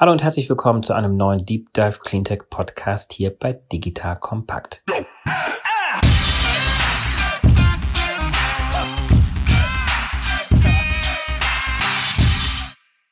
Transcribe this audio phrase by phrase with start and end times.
[0.00, 4.84] Hallo und herzlich willkommen zu einem neuen Deep Dive Cleantech Podcast hier bei Digital Kompakt.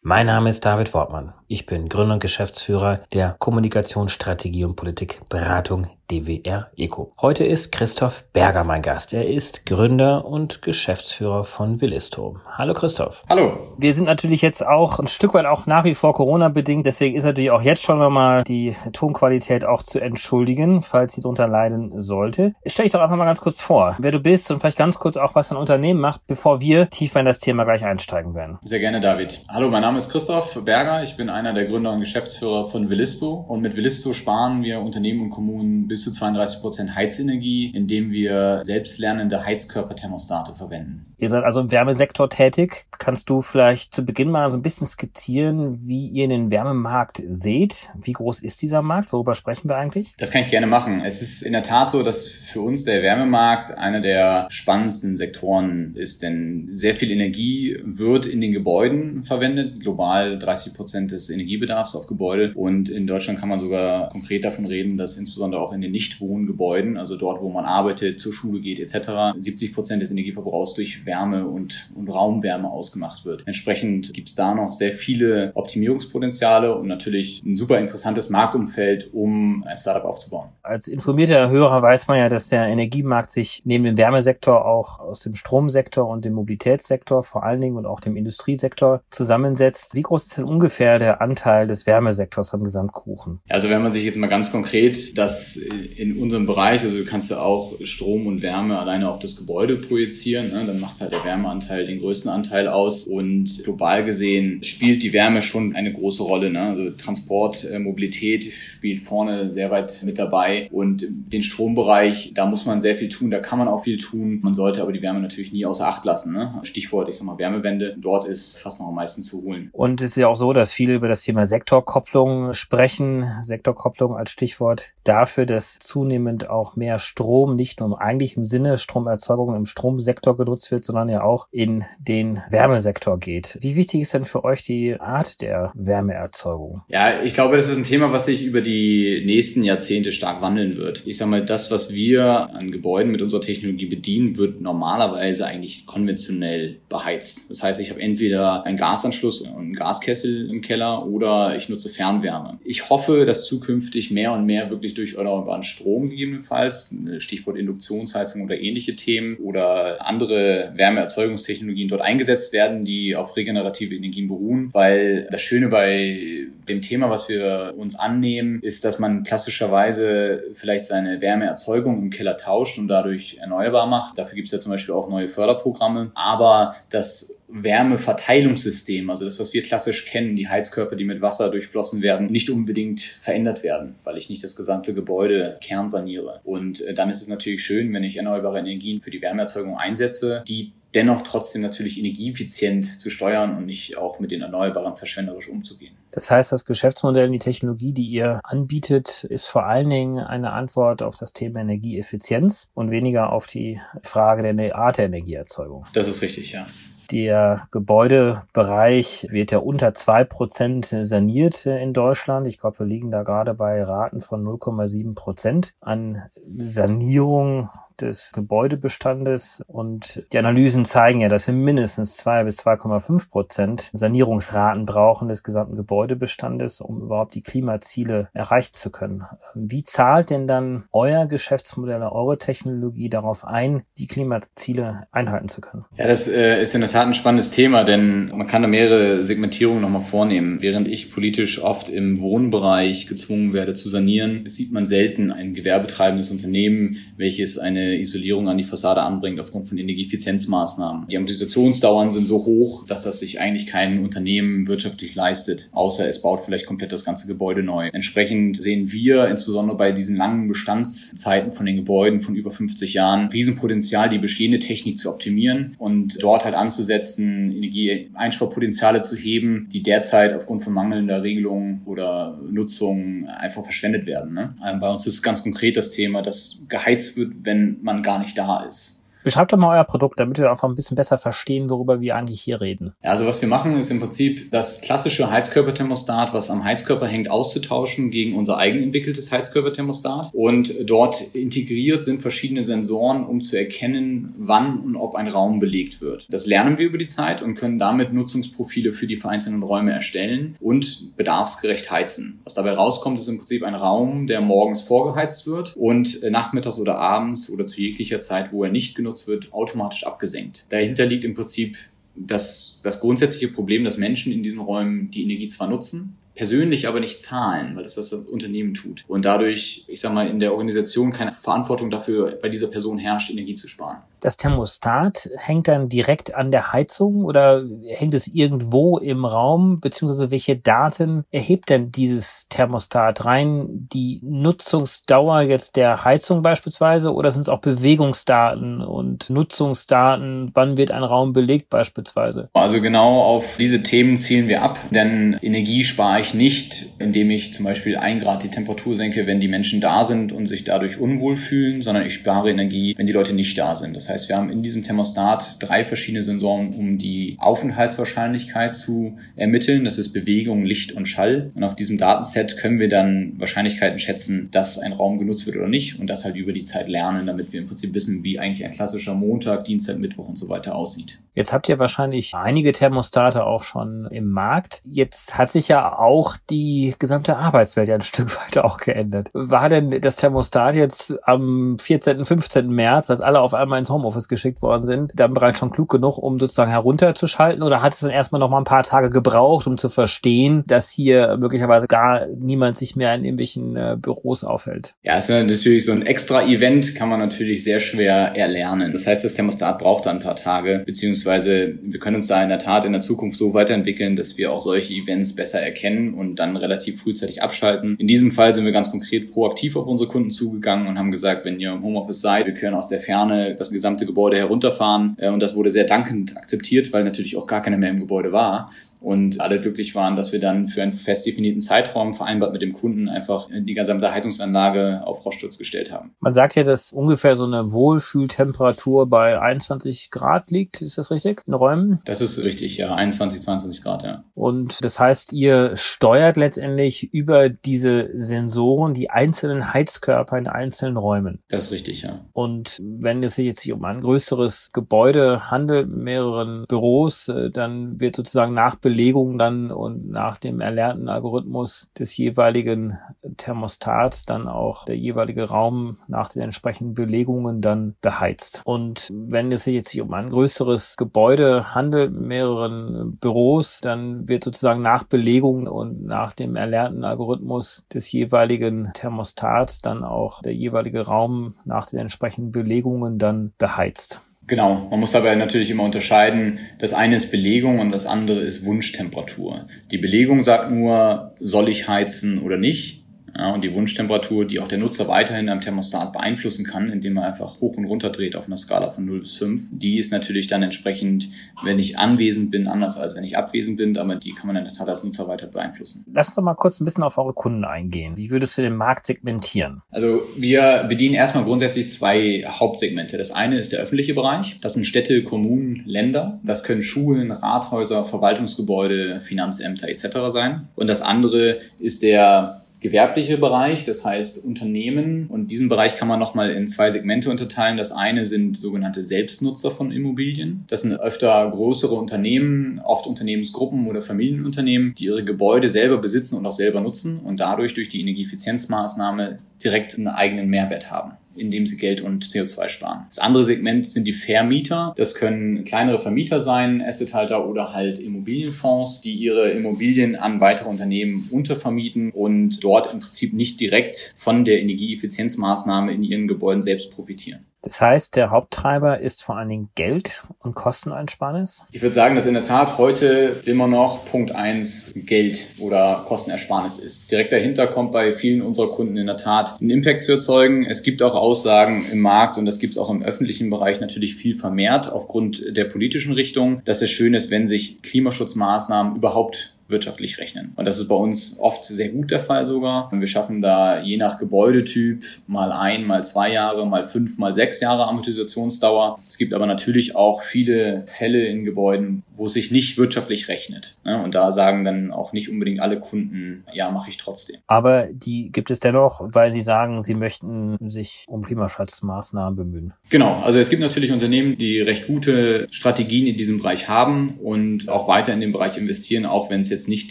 [0.00, 1.34] Mein Name ist David Wortmann.
[1.48, 7.12] Ich bin Gründer und Geschäftsführer der Kommunikationsstrategie und Politik Beratung DWR Eco.
[7.20, 9.12] Heute ist Christoph Berger mein Gast.
[9.12, 12.36] Er ist Gründer und Geschäftsführer von Willisto.
[12.56, 13.24] Hallo Christoph.
[13.28, 13.74] Hallo.
[13.76, 16.86] Wir sind natürlich jetzt auch ein Stück weit auch nach wie vor Corona bedingt.
[16.86, 21.48] Deswegen ist natürlich auch jetzt schon nochmal die Tonqualität auch zu entschuldigen, falls sie darunter
[21.48, 22.54] leiden sollte.
[22.66, 25.16] Stell dich doch einfach mal ganz kurz vor, wer du bist und vielleicht ganz kurz
[25.16, 28.58] auch, was dein Unternehmen macht, bevor wir tiefer in das Thema gleich einsteigen werden.
[28.64, 29.42] Sehr gerne, David.
[29.48, 31.02] Hallo, mein Name ist Christoph Berger.
[31.02, 33.34] Ich bin einer der Gründer und Geschäftsführer von Willisto.
[33.34, 38.60] Und mit Willisto sparen wir Unternehmen und Kommunen bis zu 32 Prozent Heizenergie, indem wir
[38.64, 41.06] selbstlernende Heizkörperthermostate verwenden.
[41.18, 42.84] Ihr seid also im Wärmesektor tätig.
[42.98, 47.88] Kannst du vielleicht zu Beginn mal so ein bisschen skizzieren, wie ihr den Wärmemarkt seht?
[47.98, 49.12] Wie groß ist dieser Markt?
[49.14, 50.14] Worüber sprechen wir eigentlich?
[50.18, 51.02] Das kann ich gerne machen.
[51.04, 55.94] Es ist in der Tat so, dass für uns der Wärmemarkt einer der spannendsten Sektoren
[55.94, 59.80] ist, denn sehr viel Energie wird in den Gebäuden verwendet.
[59.80, 62.52] Global 30 Prozent des Energiebedarfs auf Gebäude.
[62.54, 66.98] Und in Deutschland kann man sogar konkret davon reden, dass insbesondere auch in den Nichtwohngebäuden,
[66.98, 71.46] also dort, wo man arbeitet, zur Schule geht etc., 70 Prozent des Energieverbrauchs durch Wärme
[71.46, 73.46] und, und Raumwärme ausgemacht wird.
[73.46, 79.64] Entsprechend gibt es da noch sehr viele Optimierungspotenziale und natürlich ein super interessantes Marktumfeld, um
[79.64, 80.50] ein Startup aufzubauen.
[80.62, 85.20] Als informierter Hörer weiß man ja, dass der Energiemarkt sich neben dem Wärmesektor auch aus
[85.20, 89.94] dem Stromsektor und dem Mobilitätssektor vor allen Dingen und auch dem Industriesektor zusammensetzt.
[89.94, 93.40] Wie groß ist denn ungefähr der Anteil des Wärmesektors am Gesamtkuchen?
[93.48, 97.30] Also wenn man sich jetzt mal ganz konkret das in unserem Bereich, also du kannst
[97.30, 101.12] ja auch Strom und Wärme alleine auf das Gebäude projizieren, ne, dann macht macht halt
[101.12, 103.06] der Wärmeanteil den größten Anteil aus.
[103.06, 106.50] Und global gesehen spielt die Wärme schon eine große Rolle.
[106.50, 106.60] Ne?
[106.60, 110.68] Also Transport, äh, Mobilität spielt vorne sehr weit mit dabei.
[110.72, 114.40] Und den Strombereich, da muss man sehr viel tun, da kann man auch viel tun.
[114.42, 116.32] Man sollte aber die Wärme natürlich nie außer Acht lassen.
[116.32, 116.60] Ne?
[116.62, 117.94] Stichwort, ich sag mal, Wärmewende.
[117.98, 119.68] Dort ist fast noch am meisten zu holen.
[119.72, 123.26] Und es ist ja auch so, dass viele über das Thema Sektorkopplung sprechen.
[123.42, 129.54] Sektorkopplung als Stichwort dafür, dass zunehmend auch mehr Strom nicht nur im eigentlichen Sinne Stromerzeugung
[129.54, 133.58] im Stromsektor genutzt wird, sondern ja auch in den Wärmesektor geht.
[133.60, 136.82] Wie wichtig ist denn für euch die Art der Wärmeerzeugung?
[136.88, 140.76] Ja, ich glaube, das ist ein Thema, was sich über die nächsten Jahrzehnte stark wandeln
[140.76, 141.02] wird.
[141.06, 145.86] Ich sage mal, das, was wir an Gebäuden mit unserer Technologie bedienen, wird normalerweise eigentlich
[145.86, 147.50] konventionell beheizt.
[147.50, 151.88] Das heißt, ich habe entweder einen Gasanschluss und einen Gaskessel im Keller oder ich nutze
[151.88, 152.58] Fernwärme.
[152.64, 158.58] Ich hoffe, dass zukünftig mehr und mehr wirklich durch erneuerbaren Strom gegebenenfalls, Stichwort Induktionsheizung oder
[158.58, 165.42] ähnliche Themen oder andere Wärmeerzeugungstechnologien dort eingesetzt werden, die auf regenerative Energien beruhen, weil das
[165.42, 172.02] Schöne bei dem Thema, was wir uns annehmen, ist, dass man klassischerweise vielleicht seine Wärmeerzeugung
[172.02, 174.18] im Keller tauscht und dadurch erneuerbar macht.
[174.18, 176.10] Dafür gibt es ja zum Beispiel auch neue Förderprogramme.
[176.14, 182.02] Aber das Wärmeverteilungssystem, also das, was wir klassisch kennen, die Heizkörper, die mit Wasser durchflossen
[182.02, 186.40] werden, nicht unbedingt verändert werden, weil ich nicht das gesamte Gebäude kernsaniere.
[186.44, 190.42] Und äh, dann ist es natürlich schön, wenn ich erneuerbare Energien für die Wärmeerzeugung einsetze,
[190.48, 195.94] die dennoch trotzdem natürlich energieeffizient zu steuern und nicht auch mit den Erneuerbaren verschwenderisch umzugehen.
[196.10, 200.52] Das heißt, das Geschäftsmodell und die Technologie, die ihr anbietet, ist vor allen Dingen eine
[200.52, 205.84] Antwort auf das Thema Energieeffizienz und weniger auf die Frage der Art der Energieerzeugung.
[205.92, 206.66] Das ist richtig, ja.
[207.10, 212.46] Der Gebäudebereich wird ja unter zwei Prozent saniert in Deutschland.
[212.46, 219.62] Ich glaube, wir liegen da gerade bei Raten von 0,7 Prozent an Sanierung des Gebäudebestandes
[219.66, 225.42] und die Analysen zeigen ja, dass wir mindestens zwei bis 2,5 Prozent Sanierungsraten brauchen des
[225.42, 229.24] gesamten Gebäudebestandes, um überhaupt die Klimaziele erreichen zu können.
[229.54, 235.84] Wie zahlt denn dann euer Geschäftsmodell, eure Technologie darauf ein, die Klimaziele einhalten zu können?
[235.96, 239.24] Ja, das äh, ist in der Tat ein spannendes Thema, denn man kann da mehrere
[239.24, 240.60] Segmentierungen nochmal vornehmen.
[240.60, 246.30] Während ich politisch oft im Wohnbereich gezwungen werde zu sanieren, sieht man selten ein gewerbetreibendes
[246.30, 251.08] Unternehmen, welches eine Isolierung an die Fassade anbringt aufgrund von Energieeffizienzmaßnahmen.
[251.08, 256.22] Die Amortisationsdauern sind so hoch, dass das sich eigentlich kein Unternehmen wirtschaftlich leistet, außer es
[256.22, 257.88] baut vielleicht komplett das ganze Gebäude neu.
[257.92, 263.28] Entsprechend sehen wir insbesondere bei diesen langen Bestandszeiten von den Gebäuden von über 50 Jahren
[263.28, 270.34] Riesenpotenzial, die bestehende Technik zu optimieren und dort halt anzusetzen, Energieeinsparpotenziale zu heben, die derzeit
[270.34, 274.34] aufgrund von mangelnder Regelung oder Nutzung einfach verschwendet werden.
[274.34, 274.54] Ne?
[274.66, 278.36] Ähm, bei uns ist ganz konkret das Thema, dass geheizt wird, wenn man gar nicht
[278.36, 279.02] da ist.
[279.26, 282.40] Beschreibt doch mal euer Produkt, damit wir einfach ein bisschen besser verstehen, worüber wir eigentlich
[282.40, 282.92] hier reden.
[283.02, 288.12] Also was wir machen, ist im Prinzip das klassische Heizkörperthermostat, was am Heizkörper hängt, auszutauschen
[288.12, 290.30] gegen unser eigenentwickeltes Heizkörperthermostat.
[290.32, 296.00] Und dort integriert sind verschiedene Sensoren, um zu erkennen, wann und ob ein Raum belegt
[296.00, 296.28] wird.
[296.30, 300.54] Das lernen wir über die Zeit und können damit Nutzungsprofile für die vereinzelten Räume erstellen
[300.60, 302.42] und bedarfsgerecht heizen.
[302.44, 307.00] Was dabei rauskommt, ist im Prinzip ein Raum, der morgens vorgeheizt wird und nachmittags oder
[307.00, 310.66] abends oder zu jeglicher Zeit, wo er nicht genutzt wird, automatisch abgesenkt.
[310.68, 311.76] Dahinter liegt im Prinzip
[312.16, 317.00] das, das grundsätzliche Problem, dass Menschen in diesen Räumen die Energie zwar nutzen, persönlich aber
[317.00, 319.04] nicht zahlen, weil das das Unternehmen tut.
[319.08, 323.30] Und dadurch, ich sag mal, in der Organisation keine Verantwortung dafür bei dieser Person herrscht,
[323.30, 324.02] Energie zu sparen.
[324.20, 330.30] Das Thermostat hängt dann direkt an der Heizung oder hängt es irgendwo im Raum, beziehungsweise
[330.30, 333.88] welche Daten erhebt denn dieses Thermostat rein?
[333.92, 340.50] Die Nutzungsdauer jetzt der Heizung beispielsweise oder sind es auch Bewegungsdaten und Nutzungsdaten?
[340.54, 342.48] Wann wird ein Raum belegt beispielsweise?
[342.52, 347.52] Also genau auf diese Themen zielen wir ab, denn Energie spare ich nicht, indem ich
[347.52, 350.98] zum Beispiel ein Grad die Temperatur senke, wenn die Menschen da sind und sich dadurch
[350.98, 353.96] unwohl fühlen, sondern ich spare Energie, wenn die Leute nicht da sind.
[353.96, 359.18] Das heißt, heißt, wir haben in diesem Thermostat drei verschiedene Sensoren, um die Aufenthaltswahrscheinlichkeit zu
[359.36, 359.84] ermitteln.
[359.84, 361.50] Das ist Bewegung, Licht und Schall.
[361.54, 365.68] Und auf diesem Datenset können wir dann Wahrscheinlichkeiten schätzen, dass ein Raum genutzt wird oder
[365.68, 368.64] nicht und das halt über die Zeit lernen, damit wir im Prinzip wissen, wie eigentlich
[368.64, 371.18] ein klassischer Montag, Dienstag, Mittwoch und so weiter aussieht.
[371.36, 374.80] Jetzt habt ihr wahrscheinlich einige Thermostate auch schon im Markt.
[374.84, 379.28] Jetzt hat sich ja auch die gesamte Arbeitswelt ja ein Stück weit auch geändert.
[379.34, 382.70] War denn das Thermostat jetzt am 14., 15.
[382.70, 386.18] März, als alle auf einmal ins Homeoffice geschickt worden sind, dann bereits schon klug genug,
[386.18, 387.62] um sozusagen herunterzuschalten?
[387.62, 390.90] Oder hat es dann erstmal noch mal ein paar Tage gebraucht, um zu verstehen, dass
[390.90, 394.94] hier möglicherweise gar niemand sich mehr in irgendwelchen äh, Büros aufhält?
[395.02, 398.92] Ja, es ist natürlich so ein extra Event, kann man natürlich sehr schwer erlernen.
[398.92, 402.48] Das heißt, das Thermostat braucht da ein paar Tage, beziehungsweise wir können uns da in
[402.48, 406.36] der Tat in der Zukunft so weiterentwickeln, dass wir auch solche Events besser erkennen und
[406.36, 407.96] dann relativ frühzeitig abschalten.
[407.98, 411.44] In diesem Fall sind wir ganz konkret proaktiv auf unsere Kunden zugegangen und haben gesagt,
[411.44, 415.16] wenn ihr im Homeoffice seid, wir können aus der Ferne das gesamte Gebäude herunterfahren.
[415.18, 418.32] Äh, und das wurde sehr dankend akzeptiert, weil natürlich auch gar keiner mehr im Gebäude
[418.32, 418.70] war
[419.06, 422.72] und alle glücklich waren, dass wir dann für einen fest definierten Zeitraum vereinbart mit dem
[422.72, 426.16] Kunden einfach die gesamte Heizungsanlage auf Froststurz gestellt haben.
[426.18, 430.82] Man sagt ja, dass ungefähr so eine Wohlfühltemperatur bei 21 Grad liegt.
[430.82, 431.42] Ist das richtig?
[431.46, 432.00] In Räumen?
[432.04, 432.96] Das ist richtig, ja.
[432.96, 434.24] 21, 22 Grad, ja.
[434.34, 441.38] Und das heißt, ihr steuert letztendlich über diese Sensoren die einzelnen Heizkörper in einzelnen Räumen.
[441.48, 442.24] Das ist richtig, ja.
[442.32, 448.00] Und wenn es sich jetzt hier um ein größeres Gebäude handelt, mehreren Büros, äh, dann
[448.00, 452.98] wird sozusagen nach Belegung dann und nach dem erlernten Algorithmus des jeweiligen
[453.36, 458.62] Thermostats dann auch der jeweilige Raum nach den entsprechenden Belegungen dann beheizt.
[458.64, 464.44] Und wenn es sich jetzt hier um ein größeres Gebäude handelt, mehreren Büros, dann wird
[464.44, 471.02] sozusagen nach Belegung und nach dem erlernten Algorithmus des jeweiligen Thermostats dann auch der jeweilige
[471.06, 474.22] Raum nach den entsprechenden Belegungen dann beheizt.
[474.48, 478.64] Genau, man muss dabei natürlich immer unterscheiden, das eine ist Belegung und das andere ist
[478.64, 479.66] Wunschtemperatur.
[479.90, 483.05] Die Belegung sagt nur, soll ich heizen oder nicht.
[483.36, 487.26] Ja, und die Wunschtemperatur, die auch der Nutzer weiterhin am Thermostat beeinflussen kann, indem er
[487.26, 490.46] einfach hoch und runter dreht auf einer Skala von 0 bis 5, die ist natürlich
[490.46, 491.28] dann entsprechend,
[491.62, 494.64] wenn ich anwesend bin, anders als wenn ich abwesend bin, aber die kann man in
[494.64, 496.04] der Tat als Nutzer weiter beeinflussen.
[496.12, 498.16] Lass uns doch mal kurz ein bisschen auf eure Kunden eingehen.
[498.16, 499.82] Wie würdest du den Markt segmentieren?
[499.90, 503.18] Also wir bedienen erstmal grundsätzlich zwei Hauptsegmente.
[503.18, 504.58] Das eine ist der öffentliche Bereich.
[504.60, 506.40] Das sind Städte, Kommunen, Länder.
[506.42, 510.06] Das können Schulen, Rathäuser, Verwaltungsgebäude, Finanzämter etc.
[510.28, 510.68] sein.
[510.74, 515.26] Und das andere ist der gewerbliche Bereich, das heißt Unternehmen.
[515.28, 517.76] Und diesen Bereich kann man nochmal in zwei Segmente unterteilen.
[517.76, 520.64] Das eine sind sogenannte Selbstnutzer von Immobilien.
[520.68, 526.46] Das sind öfter größere Unternehmen, oft Unternehmensgruppen oder Familienunternehmen, die ihre Gebäude selber besitzen und
[526.46, 531.76] auch selber nutzen und dadurch durch die Energieeffizienzmaßnahme direkt einen eigenen Mehrwert haben indem sie
[531.76, 533.06] Geld und CO2 sparen.
[533.08, 534.94] Das andere Segment sind die Vermieter.
[534.96, 541.28] Das können kleinere Vermieter sein, Assethalter oder halt Immobilienfonds, die ihre Immobilien an weitere Unternehmen
[541.30, 547.46] untervermieten und dort im Prinzip nicht direkt von der Energieeffizienzmaßnahme in ihren Gebäuden selbst profitieren.
[547.66, 551.66] Das heißt, der Haupttreiber ist vor allen Dingen Geld und Kosteneinsparnis?
[551.72, 556.76] Ich würde sagen, dass in der Tat heute immer noch Punkt eins Geld oder Kostenersparnis
[556.76, 557.10] ist.
[557.10, 560.64] Direkt dahinter kommt bei vielen unserer Kunden in der Tat einen Impact zu erzeugen.
[560.64, 564.14] Es gibt auch Aussagen im Markt und das gibt es auch im öffentlichen Bereich natürlich
[564.14, 570.18] viel vermehrt aufgrund der politischen Richtung, dass es schön ist, wenn sich Klimaschutzmaßnahmen überhaupt wirtschaftlich
[570.18, 570.52] rechnen.
[570.56, 572.92] Und das ist bei uns oft sehr gut der Fall sogar.
[572.92, 577.34] Und wir schaffen da je nach Gebäudetyp mal ein, mal zwei Jahre, mal fünf, mal
[577.34, 578.98] sechs Jahre Amortisationsdauer.
[579.06, 583.76] Es gibt aber natürlich auch viele Fälle in Gebäuden, wo es sich nicht wirtschaftlich rechnet.
[583.84, 587.36] Und da sagen dann auch nicht unbedingt alle Kunden, ja, mache ich trotzdem.
[587.46, 592.72] Aber die gibt es dennoch, weil sie sagen, sie möchten sich um Klimaschutzmaßnahmen bemühen.
[592.90, 597.68] Genau, also es gibt natürlich Unternehmen, die recht gute Strategien in diesem Bereich haben und
[597.68, 599.90] auch weiter in den Bereich investieren, auch wenn es jetzt nicht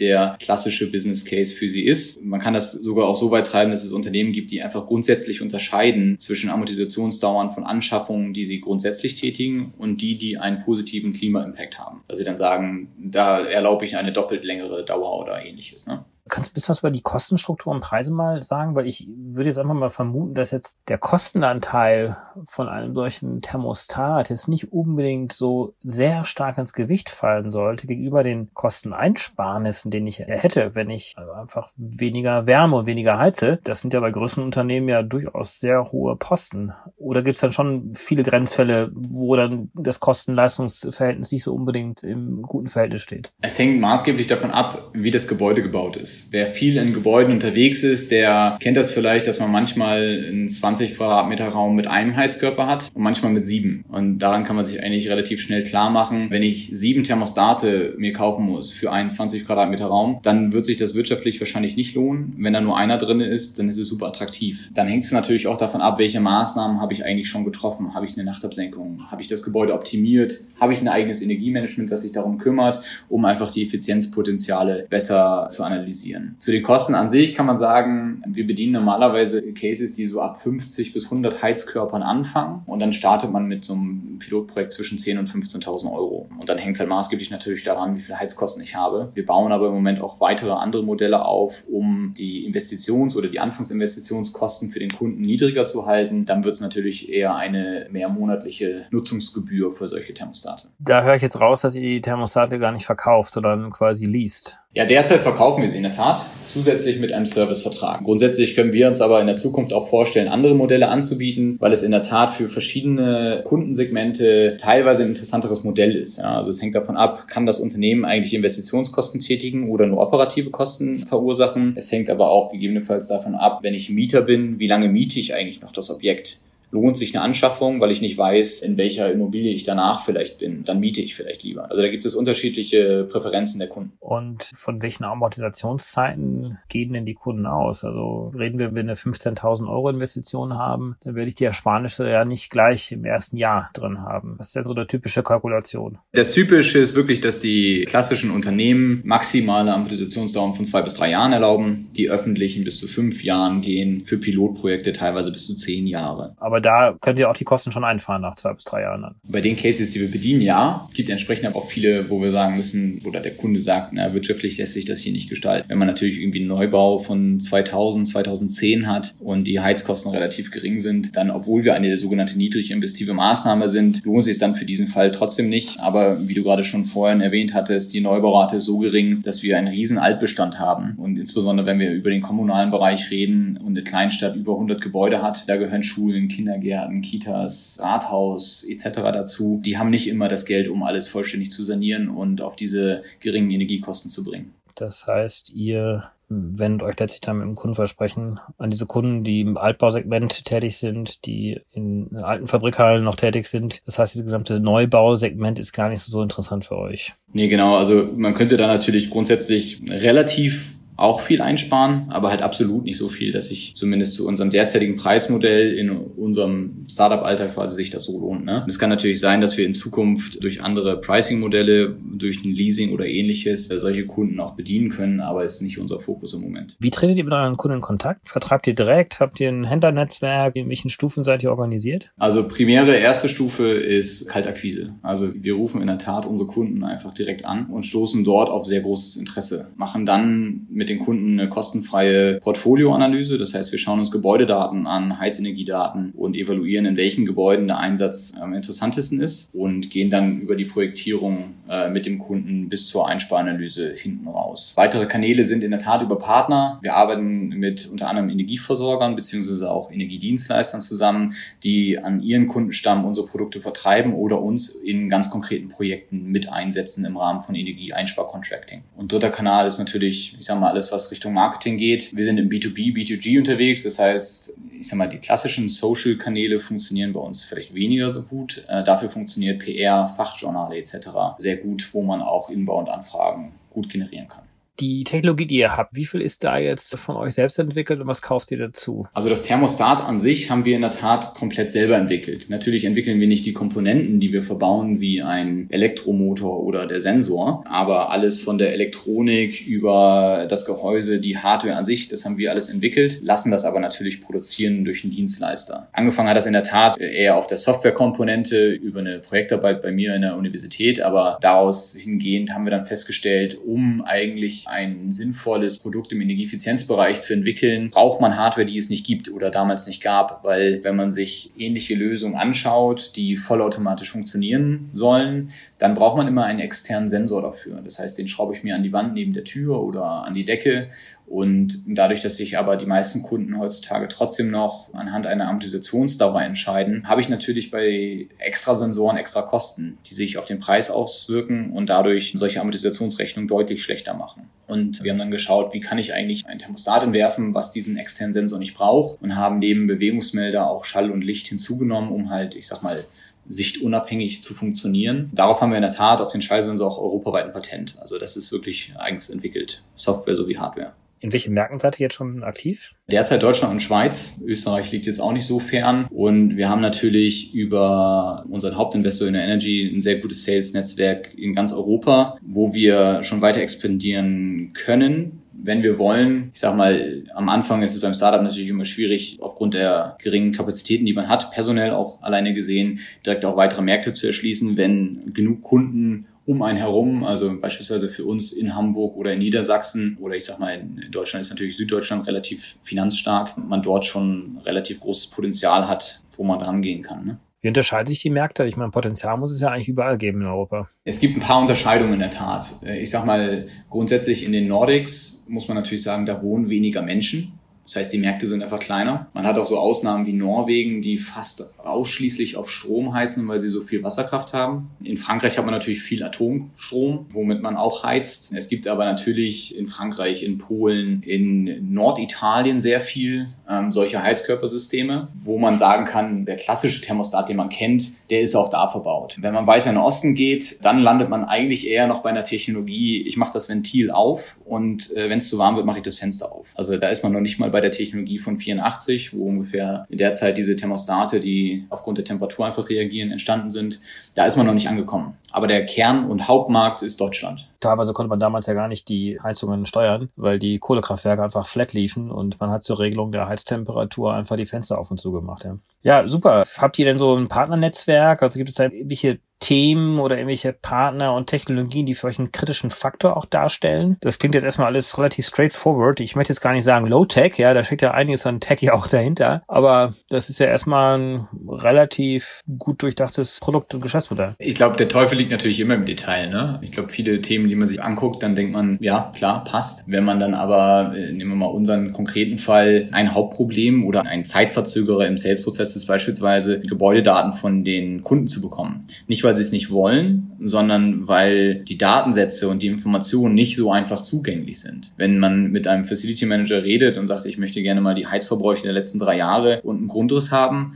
[0.00, 2.22] der klassische Business Case für sie ist.
[2.22, 5.42] Man kann das sogar auch so weit treiben, dass es Unternehmen gibt, die einfach grundsätzlich
[5.42, 11.78] unterscheiden zwischen Amortisationsdauern von Anschaffungen, die sie grundsätzlich tätigen und die, die einen positiven Klima-Impact
[11.78, 12.02] haben.
[12.08, 15.86] Also sie dann sagen, da erlaube ich eine doppelt längere Dauer oder ähnliches.
[15.86, 16.04] Ne?
[16.28, 18.74] Kannst du ein bisschen was über die Kostenstruktur und Preise mal sagen?
[18.74, 24.30] Weil ich würde jetzt einfach mal vermuten, dass jetzt der Kostenanteil von einem solchen Thermostat
[24.30, 30.18] jetzt nicht unbedingt so sehr stark ins Gewicht fallen sollte gegenüber den Kosteneinsparnissen, den ich
[30.18, 33.58] hätte, wenn ich einfach weniger Wärme und weniger heize.
[33.64, 36.72] Das sind ja bei größeren Unternehmen ja durchaus sehr hohe Posten.
[36.96, 42.42] Oder gibt es dann schon viele Grenzfälle, wo dann das Kosten-Leistungsverhältnis nicht so unbedingt im
[42.42, 43.32] guten Verhältnis steht?
[43.40, 46.15] Es hängt maßgeblich davon ab, wie das Gebäude gebaut ist.
[46.30, 50.96] Wer viel in Gebäuden unterwegs ist, der kennt das vielleicht, dass man manchmal einen 20
[50.96, 53.84] Quadratmeter Raum mit einem Heizkörper hat und manchmal mit sieben.
[53.88, 58.12] Und daran kann man sich eigentlich relativ schnell klar machen, wenn ich sieben Thermostate mir
[58.12, 62.34] kaufen muss für einen 20 Quadratmeter Raum, dann wird sich das wirtschaftlich wahrscheinlich nicht lohnen.
[62.38, 64.70] Wenn da nur einer drin ist, dann ist es super attraktiv.
[64.74, 67.94] Dann hängt es natürlich auch davon ab, welche Maßnahmen habe ich eigentlich schon getroffen.
[67.94, 69.10] Habe ich eine Nachtabsenkung?
[69.10, 70.40] Habe ich das Gebäude optimiert?
[70.60, 75.62] Habe ich ein eigenes Energiemanagement, das sich darum kümmert, um einfach die Effizienzpotenziale besser zu
[75.62, 76.05] analysieren?
[76.06, 76.36] Finanzieren.
[76.38, 80.40] Zu den Kosten an sich kann man sagen, wir bedienen normalerweise Cases, die so ab
[80.40, 85.18] 50 bis 100 Heizkörpern anfangen und dann startet man mit so einem Pilotprojekt zwischen 10
[85.18, 86.28] und 15.000 Euro.
[86.38, 89.10] Und dann hängt es halt maßgeblich natürlich daran, wie viele Heizkosten ich habe.
[89.14, 93.40] Wir bauen aber im Moment auch weitere andere Modelle auf, um die Investitions- oder die
[93.40, 96.24] Anfangsinvestitionskosten für den Kunden niedriger zu halten.
[96.24, 100.68] Dann wird es natürlich eher eine mehrmonatliche Nutzungsgebühr für solche Thermostate.
[100.78, 104.65] Da höre ich jetzt raus, dass ihr die Thermostate gar nicht verkauft, sondern quasi liest.
[104.76, 108.04] Ja, derzeit verkaufen wir sie in der Tat zusätzlich mit einem Servicevertrag.
[108.04, 111.82] Grundsätzlich können wir uns aber in der Zukunft auch vorstellen, andere Modelle anzubieten, weil es
[111.82, 116.18] in der Tat für verschiedene Kundensegmente teilweise ein interessanteres Modell ist.
[116.18, 120.50] Ja, also es hängt davon ab, kann das Unternehmen eigentlich Investitionskosten tätigen oder nur operative
[120.50, 121.72] Kosten verursachen.
[121.74, 125.32] Es hängt aber auch gegebenenfalls davon ab, wenn ich Mieter bin, wie lange miete ich
[125.32, 126.40] eigentlich noch das Objekt?
[126.70, 130.64] Lohnt sich eine Anschaffung, weil ich nicht weiß, in welcher Immobilie ich danach vielleicht bin.
[130.64, 131.70] Dann miete ich vielleicht lieber.
[131.70, 133.92] Also da gibt es unterschiedliche Präferenzen der Kunden.
[134.00, 137.84] Und von welchen Amortisationszeiten gehen denn die Kunden aus?
[137.84, 142.08] Also reden wir, wenn wir eine 15.000 Euro Investition haben, dann werde ich die Ersparnisse
[142.08, 144.36] ja nicht gleich im ersten Jahr drin haben.
[144.38, 145.98] Das ist ja so eine typische Kalkulation.
[146.12, 151.32] Das Typische ist wirklich, dass die klassischen Unternehmen maximale Amortisationsdauern von zwei bis drei Jahren
[151.32, 156.34] erlauben, die öffentlichen bis zu fünf Jahren gehen, für Pilotprojekte teilweise bis zu zehn Jahre.
[156.38, 159.14] Aber da könnt ihr auch die Kosten schon einfahren nach zwei bis drei Jahren dann.
[159.24, 160.88] Bei den Cases, die wir bedienen, ja.
[160.94, 164.58] Gibt entsprechend aber auch viele, wo wir sagen müssen, oder der Kunde sagt, na, wirtschaftlich
[164.58, 165.68] lässt sich das hier nicht gestalten.
[165.68, 170.78] Wenn man natürlich irgendwie einen Neubau von 2000, 2010 hat und die Heizkosten relativ gering
[170.78, 174.64] sind, dann, obwohl wir eine sogenannte niedrig investive Maßnahme sind, lohnt sich es dann für
[174.64, 175.80] diesen Fall trotzdem nicht.
[175.80, 179.56] Aber wie du gerade schon vorhin erwähnt hattest, die Neubaurate ist so gering, dass wir
[179.56, 180.94] einen riesen Altbestand haben.
[180.98, 185.22] Und insbesondere, wenn wir über den kommunalen Bereich reden und eine Kleinstadt über 100 Gebäude
[185.22, 189.00] hat, da gehören Schulen, Kinder, Kindergärten, Kitas, Rathaus etc.
[189.12, 189.60] dazu.
[189.64, 193.50] Die haben nicht immer das Geld, um alles vollständig zu sanieren und auf diese geringen
[193.50, 194.52] Energiekosten zu bringen.
[194.76, 199.56] Das heißt, ihr wendet euch letztlich dann mit dem Kundenversprechen an diese Kunden, die im
[199.56, 203.80] Altbausegment tätig sind, die in alten Fabrikhallen noch tätig sind.
[203.86, 207.14] Das heißt, dieses gesamte Neubausegment ist gar nicht so interessant für euch.
[207.32, 207.76] Nee, genau.
[207.76, 213.08] Also man könnte da natürlich grundsätzlich relativ auch viel einsparen, aber halt absolut nicht so
[213.08, 218.18] viel, dass sich zumindest zu unserem derzeitigen Preismodell in unserem Startup-Alter quasi sich das so
[218.18, 218.44] lohnt.
[218.44, 218.64] Ne?
[218.66, 223.06] Es kann natürlich sein, dass wir in Zukunft durch andere Pricing-Modelle, durch ein Leasing oder
[223.06, 226.76] ähnliches äh, solche Kunden auch bedienen können, aber ist nicht unser Fokus im Moment.
[226.78, 228.28] Wie tretet ihr mit euren Kunden in Kontakt?
[228.28, 229.20] Vertragt ihr direkt?
[229.20, 230.56] Habt ihr ein Händlernetzwerk?
[230.56, 232.10] In welchen Stufen seid ihr organisiert?
[232.16, 234.94] Also primäre erste Stufe ist Kaltakquise.
[235.02, 238.64] Also wir rufen in der Tat unsere Kunden einfach direkt an und stoßen dort auf
[238.64, 239.72] sehr großes Interesse.
[239.76, 243.36] Machen dann mit mit den Kunden eine kostenfreie Portfolioanalyse.
[243.38, 248.32] Das heißt, wir schauen uns Gebäudedaten an, Heizenergiedaten und evaluieren, in welchen Gebäuden der Einsatz
[248.40, 253.08] am interessantesten ist und gehen dann über die Projektierung äh, mit dem Kunden bis zur
[253.08, 254.74] Einsparanalyse hinten raus.
[254.76, 256.78] Weitere Kanäle sind in der Tat über Partner.
[256.82, 263.26] Wir arbeiten mit unter anderem Energieversorgern beziehungsweise auch Energiedienstleistern zusammen, die an ihren Kundenstamm unsere
[263.26, 268.82] Produkte vertreiben oder uns in ganz konkreten Projekten mit einsetzen im Rahmen von Energieeinsparcontracting.
[268.96, 272.14] Und dritter Kanal ist natürlich, ich sage mal, alles, was Richtung Marketing geht.
[272.14, 273.82] Wir sind im B2B, B2G unterwegs.
[273.82, 278.62] Das heißt, ich sage mal, die klassischen Social-Kanäle funktionieren bei uns vielleicht weniger so gut.
[278.68, 281.08] Äh, dafür funktioniert PR, Fachjournale etc.
[281.38, 284.45] sehr gut, wo man auch Inbound-Anfragen gut generieren kann
[284.80, 288.06] die Technologie, die ihr habt, wie viel ist da jetzt von euch selbst entwickelt und
[288.06, 289.06] was kauft ihr dazu?
[289.12, 292.46] Also das Thermostat an sich haben wir in der Tat komplett selber entwickelt.
[292.50, 297.64] Natürlich entwickeln wir nicht die Komponenten, die wir verbauen, wie ein Elektromotor oder der Sensor,
[297.66, 302.50] aber alles von der Elektronik über das Gehäuse, die Hardware an sich, das haben wir
[302.50, 305.88] alles entwickelt, lassen das aber natürlich produzieren durch einen Dienstleister.
[305.92, 310.14] Angefangen hat das in der Tat eher auf der Softwarekomponente über eine Projektarbeit bei mir
[310.14, 316.12] in der Universität, aber daraus hingehend haben wir dann festgestellt, um eigentlich ein sinnvolles Produkt
[316.12, 320.44] im Energieeffizienzbereich zu entwickeln, braucht man Hardware, die es nicht gibt oder damals nicht gab.
[320.44, 326.44] Weil wenn man sich ähnliche Lösungen anschaut, die vollautomatisch funktionieren sollen, dann braucht man immer
[326.44, 327.80] einen externen Sensor dafür.
[327.82, 330.44] Das heißt, den schraube ich mir an die Wand neben der Tür oder an die
[330.44, 330.88] Decke.
[331.26, 337.08] Und dadurch, dass sich aber die meisten Kunden heutzutage trotzdem noch anhand einer Amortisationsdauer entscheiden,
[337.08, 341.88] habe ich natürlich bei extra Sensoren extra Kosten, die sich auf den Preis auswirken und
[341.88, 344.48] dadurch solche Amortisationsrechnungen deutlich schlechter machen.
[344.68, 348.32] Und wir haben dann geschaut, wie kann ich eigentlich ein Thermostat entwerfen, was diesen externen
[348.32, 352.68] Sensor nicht braucht und haben neben Bewegungsmelder auch Schall und Licht hinzugenommen, um halt, ich
[352.68, 353.04] sag mal,
[353.48, 355.30] sichtunabhängig zu funktionieren.
[355.32, 357.96] Darauf haben wir in der Tat auf den Schallsensor auch europaweit ein Patent.
[357.98, 360.92] Also das ist wirklich eigens entwickelt, Software sowie Hardware.
[361.20, 362.94] In welchen Märkten seid ihr jetzt schon aktiv?
[363.10, 364.38] Derzeit Deutschland und Schweiz.
[364.44, 366.06] Österreich liegt jetzt auch nicht so fern.
[366.10, 371.54] Und wir haben natürlich über unseren Hauptinvestor in der Energy ein sehr gutes Sales-Netzwerk in
[371.54, 377.48] ganz Europa, wo wir schon weiter expandieren können wenn wir wollen, ich sag mal, am
[377.48, 381.50] Anfang ist es beim Startup natürlich immer schwierig, aufgrund der geringen Kapazitäten, die man hat,
[381.50, 386.78] personell auch alleine gesehen, direkt auch weitere Märkte zu erschließen, wenn genug Kunden um einen
[386.78, 391.10] herum, also beispielsweise für uns in Hamburg oder in Niedersachsen oder ich sag mal, in
[391.10, 396.60] Deutschland ist natürlich Süddeutschland relativ finanzstark, man dort schon relativ großes Potenzial hat, wo man
[396.60, 397.26] dran gehen kann.
[397.26, 397.38] Ne?
[397.62, 398.64] Wie unterscheiden sich die Märkte?
[398.64, 400.88] Ich meine, Potenzial muss es ja eigentlich überall geben in Europa.
[401.02, 402.76] Es gibt ein paar Unterscheidungen in der Tat.
[402.82, 407.58] Ich sag mal, grundsätzlich in den Nordics muss man natürlich sagen, da wohnen weniger Menschen.
[407.86, 409.28] Das heißt, die Märkte sind einfach kleiner.
[409.32, 413.68] Man hat auch so Ausnahmen wie Norwegen, die fast ausschließlich auf Strom heizen, weil sie
[413.68, 414.90] so viel Wasserkraft haben.
[415.04, 418.52] In Frankreich hat man natürlich viel Atomstrom, womit man auch heizt.
[418.52, 425.28] Es gibt aber natürlich in Frankreich, in Polen, in Norditalien sehr viel ähm, solche Heizkörpersysteme,
[425.42, 429.36] wo man sagen kann, der klassische Thermostat, den man kennt, der ist auch da verbaut.
[429.40, 432.44] Wenn man weiter in den Osten geht, dann landet man eigentlich eher noch bei einer
[432.44, 436.04] Technologie, ich mache das Ventil auf und äh, wenn es zu warm wird, mache ich
[436.04, 436.72] das Fenster auf.
[436.74, 440.16] Also da ist man noch nicht mal bei der Technologie von 84, wo ungefähr in
[440.16, 444.00] der Zeit diese Thermostate, die aufgrund der Temperatur einfach reagieren, entstanden sind.
[444.34, 445.36] Da ist man noch nicht angekommen.
[445.52, 447.68] Aber der Kern- und Hauptmarkt ist Deutschland.
[447.80, 451.92] Teilweise konnte man damals ja gar nicht die Heizungen steuern, weil die Kohlekraftwerke einfach flat
[451.92, 455.64] liefen und man hat zur Regelung der Heiztemperatur einfach die Fenster auf und zu gemacht.
[455.64, 456.64] Ja, ja super.
[456.78, 458.42] Habt ihr denn so ein Partnernetzwerk?
[458.42, 462.52] Also gibt es da irgendwelche Themen oder irgendwelche Partner und Technologien, die für euch einen
[462.52, 464.16] kritischen Faktor auch darstellen?
[464.20, 466.20] Das klingt jetzt erstmal alles relativ straightforward.
[466.20, 468.92] Ich möchte jetzt gar nicht sagen Low-Tech, ja, da steckt ja einiges an Tech ja
[468.92, 469.62] auch dahinter.
[469.66, 474.54] Aber das ist ja erstmal ein relativ gut durchdachtes Produkt- und Geschäftsmodell.
[474.58, 476.48] Ich glaube, der Teufel liegt natürlich immer im Detail.
[476.48, 476.78] Ne?
[476.82, 480.04] Ich glaube, viele Themen, die man sich anguckt, dann denkt man, ja, klar, passt.
[480.06, 484.44] Wenn man dann aber, äh, nehmen wir mal unseren konkreten Fall, ein Hauptproblem oder ein
[484.44, 489.06] Zeitverzögerer im Sales-Prozess ist beispielsweise, Gebäudedaten von den Kunden zu bekommen.
[489.26, 493.90] Nicht, weil sie es nicht wollen, sondern weil die Datensätze und die Informationen nicht so
[493.90, 495.12] einfach zugänglich sind.
[495.16, 498.82] Wenn man mit einem Facility Manager redet und sagt, ich möchte gerne mal die Heizverbräuche
[498.82, 500.94] der letzten drei Jahre und einen Grundriss haben,